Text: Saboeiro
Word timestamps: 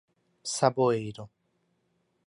Saboeiro 0.53 1.29